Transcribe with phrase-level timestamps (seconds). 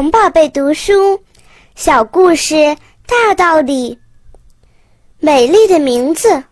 [0.00, 1.20] 童宝贝读书，
[1.74, 2.74] 小故事
[3.06, 3.98] 大道理。
[5.18, 6.42] 美丽的名字。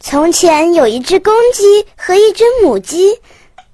[0.00, 3.18] 从前有一只公鸡和一只母鸡，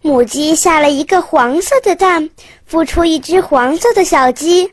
[0.00, 2.30] 母鸡下了一个黄色的蛋，
[2.70, 4.72] 孵出一只黄色的小鸡。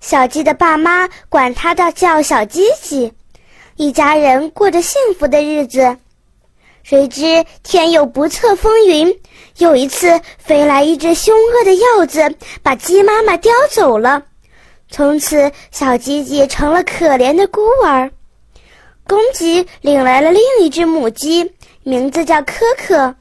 [0.00, 3.12] 小鸡的爸妈管它的叫小鸡鸡，
[3.74, 5.98] 一家人过着幸福的日子。
[6.82, 9.14] 谁知天有不测风云，
[9.58, 14.22] 有一次飞来一只凶恶的鹞子，把鸡妈妈叼走了。
[14.90, 18.10] 从此，小鸡鸡成了可怜的孤儿。
[19.06, 21.52] 公鸡领来了另一只母鸡，
[21.82, 23.14] 名字叫科科。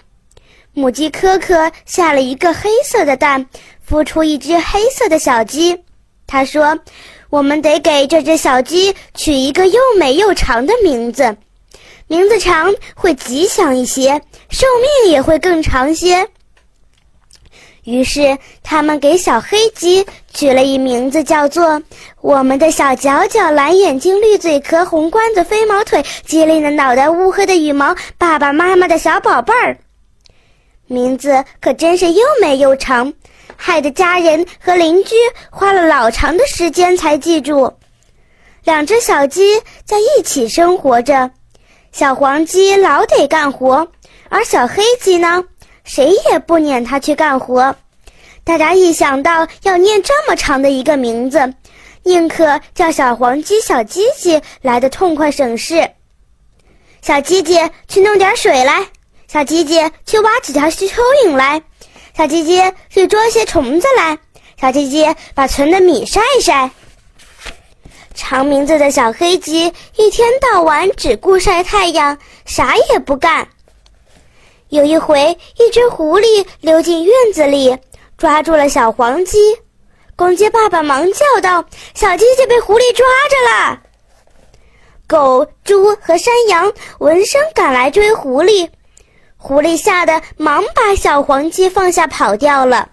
[0.73, 3.45] 母鸡科科下了一个黑色的蛋，
[3.87, 5.83] 孵出一只黑色的小鸡。
[6.27, 6.79] 他说
[7.29, 11.35] ：“我们得给这只小鸡取一个又美又长的名字。”
[12.11, 16.27] 名字长会吉祥一些，寿命也会更长些。
[17.85, 21.81] 于是他们给小黑鸡取了一名字，叫做
[22.19, 29.77] “我们的小脚脚，蓝眼睛，绿嘴壳，红冠子，飞毛腿，机灵的脑袋，乌黑的羽毛，爸爸妈妈的小宝贝儿”。
[30.87, 33.13] 名字可真是又美又长，
[33.55, 35.15] 害得家人和邻居
[35.49, 37.71] 花了老长的时间才记住。
[38.65, 41.31] 两只小鸡在一起生活着。
[41.91, 43.85] 小黄鸡老得干活，
[44.29, 45.43] 而小黑鸡呢，
[45.83, 47.75] 谁也不撵它去干活。
[48.45, 51.53] 大家一想到要念这么长的一个名字，
[52.03, 55.91] 宁可叫小黄鸡小鸡鸡来的痛快省事。
[57.01, 58.87] 小鸡鸡去弄点水来，
[59.27, 60.87] 小鸡鸡去挖几条蚯
[61.25, 61.61] 蚓来，
[62.15, 64.17] 小鸡鸡去捉些虫子来，
[64.59, 65.05] 小鸡鸡
[65.35, 66.71] 把存的米晒一晒。
[68.13, 73.47] 长名字的小黑鸡一天到晚只顾晒太阳，啥也不干。
[74.69, 77.77] 有一回，一只狐狸溜进院子里，
[78.17, 79.37] 抓住了小黄鸡。
[80.15, 81.65] 公鸡爸爸忙叫道
[81.95, 83.81] ：“小鸡鸡被狐狸抓着了！”
[85.07, 88.69] 狗、猪和山羊闻声赶来追狐狸，
[89.35, 92.89] 狐狸吓得忙把小黄鸡放下跑掉了。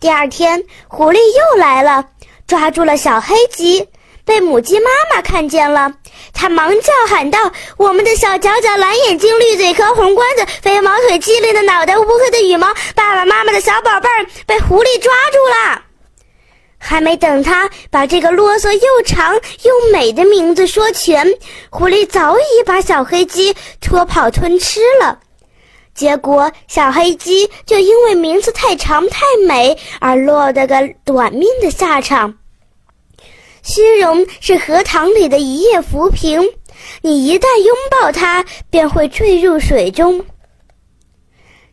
[0.00, 2.08] 第二天，狐狸又来了，
[2.46, 3.88] 抓住了小黑鸡。
[4.28, 5.90] 被母鸡妈妈看见了，
[6.34, 15.82] 它忙叫喊道：“我们的小脚脚，蓝眼睛，绿嘴壳，红冠子，飞毛腿，机灵的脑袋，乌黑的羽毛，爸爸妈妈的小宝贝儿被狐狸抓住了。”
[16.76, 21.26] 还没等他把这个啰嗦又长又美的名字说全，
[21.70, 25.18] 狐狸早已把小黑鸡拖跑吞吃了。
[25.94, 32.34] 结果，小黑鸡就因为名字太长太美而落得个短命的下场。
[33.68, 36.40] 虚荣是荷塘里的一叶浮萍，
[37.02, 40.24] 你一旦拥抱它，便会坠入水中。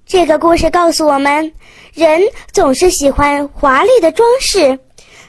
[0.06, 1.54] 这个故事告诉我们，
[1.94, 4.78] 人总是喜欢华丽的装饰，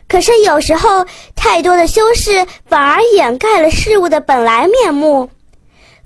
[0.08, 1.06] 可是有时候
[1.36, 5.30] 太多的修饰反而掩盖了事物的本来面目，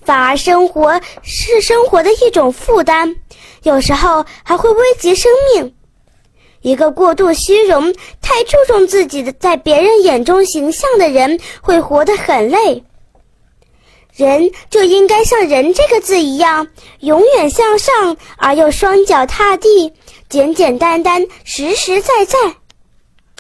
[0.05, 3.17] 反而生活是生活的一种负担，
[3.63, 5.75] 有时候还会危及生命。
[6.63, 12.85] 一个过度虚荣、太注重自己的在别人眼中形象的人，会活得很累。
[14.15, 16.67] 人就应该像“人”这个字一样，
[17.01, 19.91] 永远向上而又双脚踏地，
[20.29, 22.39] 简简单单，实实在在。